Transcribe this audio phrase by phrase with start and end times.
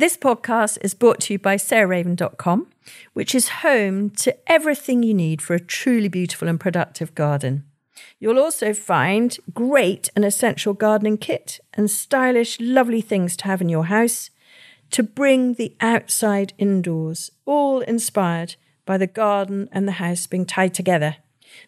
[0.00, 2.68] This podcast is brought to you by sarahraven.com,
[3.12, 7.64] which is home to everything you need for a truly beautiful and productive garden.
[8.18, 13.68] You'll also find great and essential gardening kit and stylish, lovely things to have in
[13.68, 14.30] your house
[14.92, 18.54] to bring the outside indoors, all inspired
[18.86, 21.16] by the garden and the house being tied together.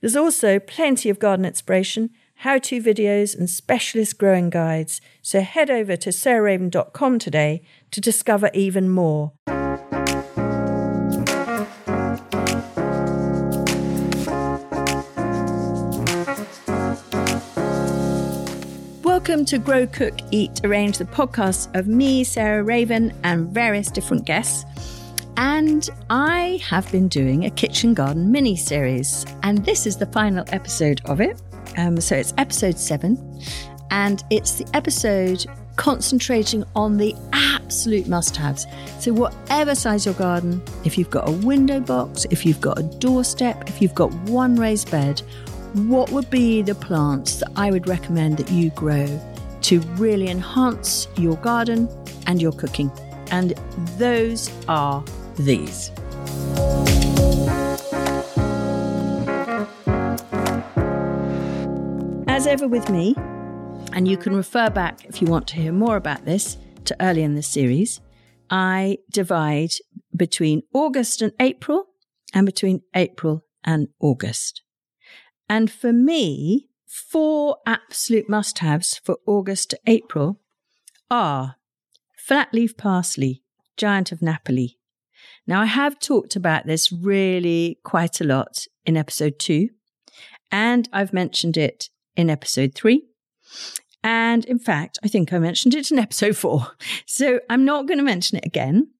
[0.00, 2.10] There's also plenty of garden inspiration,
[2.40, 5.02] how to videos, and specialist growing guides.
[5.20, 9.32] So head over to sarahraven.com today to discover even more.
[19.04, 24.24] Welcome to Grow, Cook, Eat, Arrange, the podcast of me, Sarah Raven, and various different
[24.24, 24.64] guests.
[25.36, 30.46] And I have been doing a kitchen garden mini series, and this is the final
[30.48, 31.38] episode of it.
[31.80, 33.16] Um, so it's episode seven,
[33.90, 38.66] and it's the episode concentrating on the absolute must haves.
[38.98, 42.82] So, whatever size your garden, if you've got a window box, if you've got a
[42.82, 45.20] doorstep, if you've got one raised bed,
[45.72, 49.06] what would be the plants that I would recommend that you grow
[49.62, 51.88] to really enhance your garden
[52.26, 52.90] and your cooking?
[53.30, 53.52] And
[53.96, 55.02] those are
[55.38, 55.92] these.
[62.50, 63.14] Ever with me,
[63.92, 67.22] and you can refer back if you want to hear more about this to early
[67.22, 68.00] in the series,
[68.50, 69.70] I divide
[70.16, 71.84] between August and April
[72.34, 74.62] and between April and August.
[75.48, 80.40] And for me, four absolute must haves for August to April
[81.08, 81.54] are
[82.16, 83.44] flat leaf parsley,
[83.76, 84.80] giant of Napoli,
[85.46, 89.70] now, I have talked about this really quite a lot in episode two,
[90.50, 93.04] and I've mentioned it in episode three.
[94.02, 96.72] And in fact, I think I mentioned it in episode four.
[97.06, 98.90] So I'm not going to mention it again.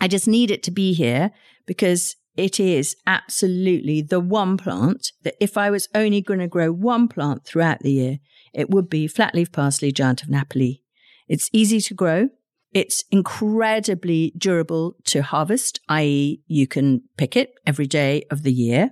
[0.00, 1.30] I just need it to be here
[1.66, 6.72] because it is absolutely the one plant that if I was only going to grow
[6.72, 8.18] one plant throughout the year,
[8.52, 10.82] it would be flat leaf parsley, giant of Napoli.
[11.26, 12.28] It's easy to grow.
[12.72, 18.90] It's incredibly durable to harvest, i.e., you can pick it every day of the year.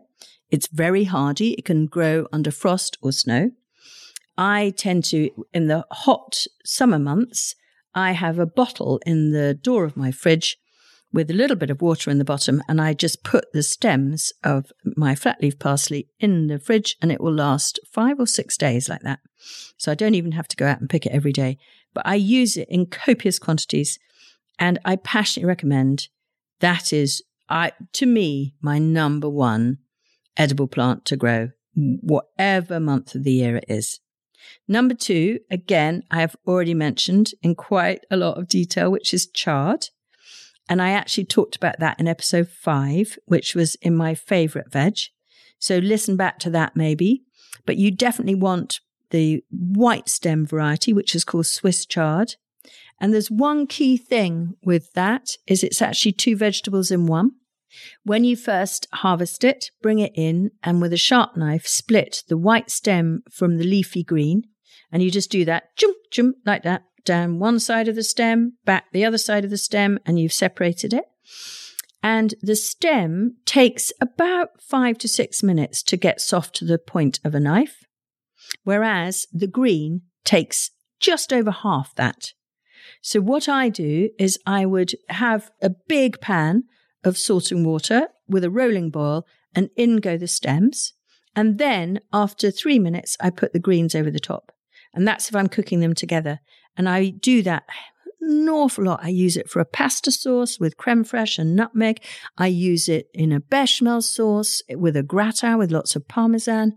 [0.51, 1.53] It's very hardy.
[1.55, 3.51] It can grow under frost or snow.
[4.39, 7.55] I tend to, in the hot summer months,
[7.95, 10.59] I have a bottle in the door of my fridge
[11.13, 14.33] with a little bit of water in the bottom, and I just put the stems
[14.45, 18.59] of my flat leaf parsley in the fridge, and it will last five or six
[18.59, 19.21] days like that.
[19.79, 21.59] So I don't even have to go out and pick it every day
[21.97, 23.99] but I use it in copious quantities
[24.59, 26.09] and I passionately recommend
[26.61, 29.79] that is I to me my number one
[30.37, 33.99] edible plant to grow whatever month of the year it is.
[34.69, 39.27] Number 2 again I have already mentioned in quite a lot of detail which is
[39.27, 39.89] chard
[40.69, 44.99] and I actually talked about that in episode 5 which was in my favorite veg.
[45.59, 47.23] So listen back to that maybe
[47.65, 48.81] but you definitely want
[49.11, 52.37] the white stem variety, which is called Swiss chard.
[53.01, 57.33] And there's one key thing with that is it's actually two vegetables in one.
[58.05, 62.37] When you first harvest it, bring it in and with a sharp knife, split the
[62.37, 64.45] white stem from the leafy green.
[64.93, 68.57] And you just do that, jump, jump, like that, down one side of the stem,
[68.65, 71.05] back the other side of the stem, and you've separated it.
[72.03, 77.19] And the stem takes about five to six minutes to get soft to the point
[77.25, 77.87] of a knife
[78.65, 80.71] whereas the green takes
[81.01, 82.33] just over half that.
[83.03, 86.65] So what I do is I would have a big pan
[87.07, 90.93] of salt and water with a rolling boil and in go the stems.
[91.35, 94.53] And then after three minutes, I put the greens over the top.
[94.93, 96.41] And that's if I'm cooking them together.
[96.77, 97.65] And I do that
[98.21, 99.01] an awful lot.
[99.03, 102.03] I use it for a pasta sauce with creme fraiche and nutmeg.
[102.37, 106.75] I use it in a bechamel sauce with a gratin with lots of parmesan.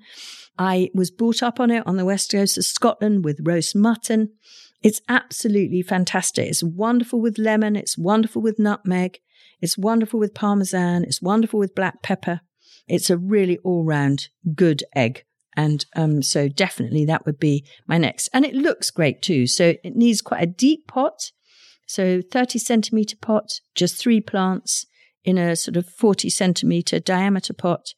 [0.58, 4.34] I was brought up on it on the west coast of Scotland with roast mutton.
[4.84, 6.48] It's absolutely fantastic.
[6.48, 7.76] It's wonderful with lemon.
[7.76, 9.20] It's wonderful with nutmeg.
[9.62, 11.04] It's wonderful with parmesan.
[11.04, 12.42] It's wonderful with black pepper.
[12.88, 15.26] It's a really all round good egg.
[15.56, 18.30] And um, so definitely that would be my next.
[18.34, 19.48] And it looks great too.
[19.48, 21.32] So it needs quite a deep pot.
[21.86, 24.86] So 30 centimeter pot, just three plants
[25.26, 27.94] in a sort of 40 centimeter diameter pot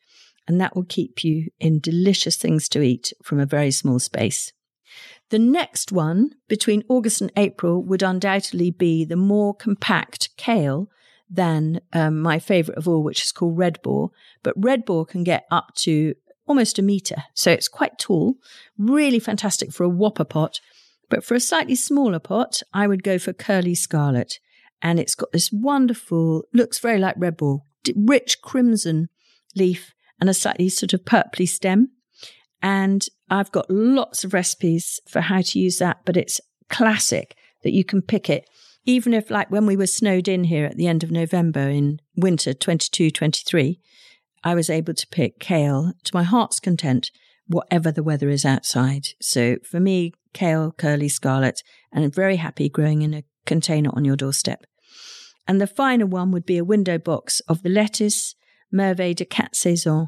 [0.47, 4.51] and that will keep you in delicious things to eat from a very small space.
[5.29, 10.89] The next one between August and April would undoubtedly be the more compact kale
[11.33, 14.09] than um, my favorite of all, which is called Redbor.
[14.43, 16.13] But Redbor can get up to
[16.45, 17.23] almost a meter.
[17.33, 18.35] So it's quite tall,
[18.77, 20.59] really fantastic for a whopper pot.
[21.09, 24.39] But for a slightly smaller pot, I would go for curly scarlet.
[24.81, 27.59] and it's got this wonderful, looks very like Redbor,
[27.95, 29.09] rich crimson
[29.55, 31.91] leaf and a slightly sort of purply stem.
[32.61, 37.73] And I've got lots of recipes for how to use that, but it's classic that
[37.73, 38.47] you can pick it.
[38.85, 41.99] Even if, like when we were snowed in here at the end of November in
[42.15, 43.79] winter 22, 23,
[44.43, 47.11] I was able to pick kale to my heart's content,
[47.47, 49.09] whatever the weather is outside.
[49.21, 51.61] So for me, kale, curly scarlet,
[51.91, 54.65] and I'm very happy growing in a container on your doorstep.
[55.47, 58.35] And the final one would be a window box of the lettuce,
[58.73, 60.07] Merveille de Quatre Saisons,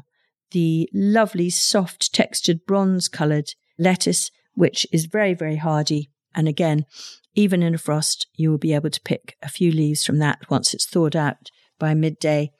[0.50, 6.10] the lovely, soft textured bronze coloured lettuce, which is very, very hardy.
[6.34, 6.86] And again,
[7.34, 10.50] even in a frost, you will be able to pick a few leaves from that
[10.50, 12.52] once it's thawed out by midday.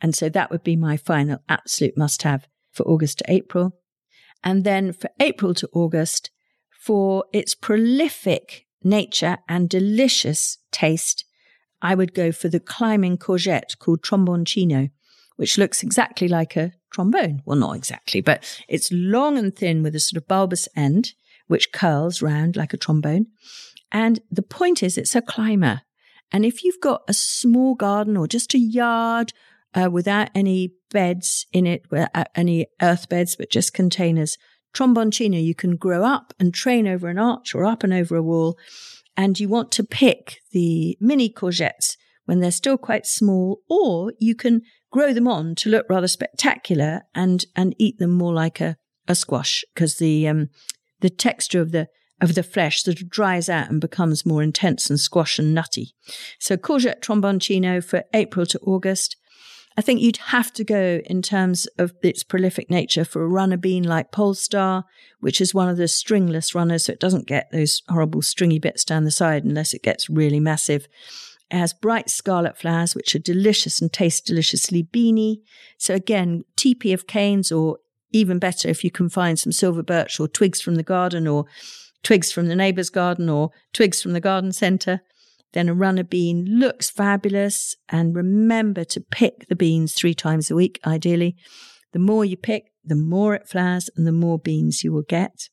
[0.00, 3.78] And so that would be my final absolute must have for August to April.
[4.42, 6.30] And then for April to August,
[6.70, 11.24] for its prolific nature and delicious taste,
[11.80, 14.90] I would go for the climbing courgette called tromboncino,
[15.36, 17.42] which looks exactly like a trombone.
[17.44, 21.14] Well, not exactly, but it's long and thin with a sort of bulbous end,
[21.48, 23.26] which curls round like a trombone.
[23.92, 25.82] And the point is, it's a climber.
[26.32, 29.32] And if you've got a small garden or just a yard
[29.74, 34.38] uh, without any beds in it, without any earth beds, but just containers,
[34.74, 38.22] tromboncino you can grow up and train over an arch or up and over a
[38.22, 38.58] wall.
[39.14, 44.34] And you want to pick the mini courgettes when they're still quite small, or you
[44.34, 48.76] can grow them on to look rather spectacular and and eat them more like a,
[49.06, 50.48] a squash because the um,
[51.00, 51.88] the texture of the
[52.22, 55.92] of the flesh of dries out and becomes more intense and squash and nutty.
[56.38, 59.16] So courgette tromboncino for April to August.
[59.76, 63.56] I think you'd have to go in terms of its prolific nature for a runner
[63.56, 64.84] bean like Polestar,
[65.20, 68.84] which is one of the stringless runners, so it doesn't get those horrible stringy bits
[68.84, 70.86] down the side unless it gets really massive.
[71.50, 75.42] It has bright scarlet flowers, which are delicious and taste deliciously beany.
[75.78, 77.78] So again, teepee of canes, or
[78.10, 81.46] even better, if you can find some silver birch or twigs from the garden or
[82.02, 85.00] twigs from the neighbour's garden or twigs from the garden centre.
[85.52, 87.76] Then a runner bean looks fabulous.
[87.88, 91.36] And remember to pick the beans three times a week, ideally.
[91.92, 95.48] The more you pick, the more it flowers and the more beans you will get.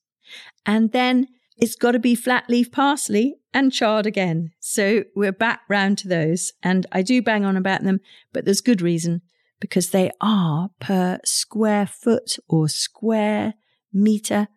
[0.66, 4.52] And then it's got to be flat leaf parsley and chard again.
[4.60, 6.54] So we're back round to those.
[6.63, 8.00] And I do bang on about them,
[8.31, 9.22] but there's good reason
[9.60, 13.56] because they are per square foot or square
[13.92, 14.48] meter,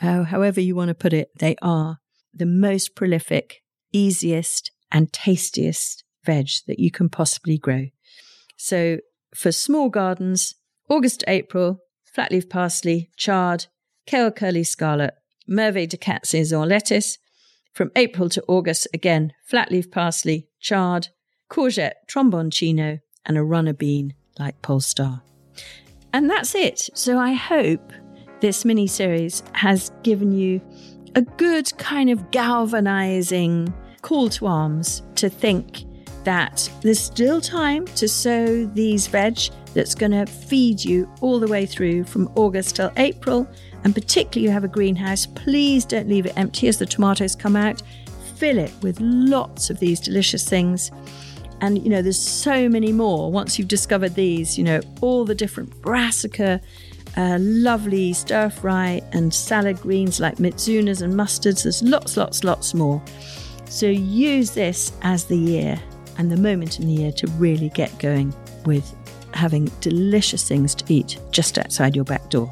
[0.00, 1.98] uh, however you want to put it, they are
[2.32, 3.62] the most prolific,
[3.92, 7.86] easiest, and tastiest veg that you can possibly grow.
[8.56, 8.98] So
[9.34, 10.54] for small gardens,
[10.88, 13.66] August to April, flat leaf parsley, chard,
[14.06, 15.14] kale curly scarlet,
[15.48, 17.18] Merveille de Quatre Saisons lettuce.
[17.72, 21.08] From April to August, again, flat leaf parsley, chard,
[21.48, 25.22] courgette, tromboncino, and a runner bean like Polestar.
[26.12, 26.88] And that's it.
[26.94, 27.92] So I hope
[28.40, 30.60] this mini series has given you
[31.14, 33.72] a good kind of galvanizing
[34.02, 35.84] call to arms to think
[36.24, 39.38] that there's still time to sow these veg
[39.74, 43.48] that's going to feed you all the way through from August till April
[43.84, 47.56] and particularly you have a greenhouse, please don't leave it empty as the tomatoes come
[47.56, 47.82] out.
[48.36, 50.90] Fill it with lots of these delicious things.
[51.62, 55.34] And, you know, there's so many more once you've discovered these, you know, all the
[55.34, 56.60] different brassica,
[57.16, 61.64] uh, lovely stir fry and salad greens like mizunas and mustards.
[61.64, 63.02] There's lots, lots, lots more.
[63.66, 65.80] So use this as the year
[66.18, 68.94] and the moment in the year to really get going with
[69.32, 72.50] having delicious things to eat just outside your back door.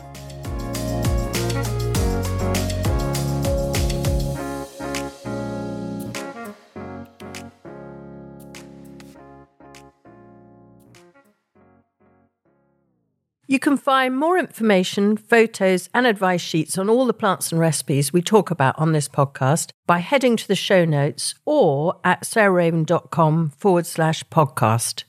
[13.50, 18.12] You can find more information, photos, and advice sheets on all the plants and recipes
[18.12, 23.48] we talk about on this podcast by heading to the show notes or at sarahraven.com
[23.56, 25.04] forward slash podcast.